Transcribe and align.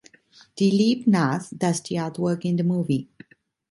Dileep 0.59 1.05
Nath 1.05 1.55
does 1.55 1.79
the 1.81 1.99
art 1.99 2.17
work 2.17 2.43
in 2.43 2.55
the 2.55 2.63
movie. 2.63 3.07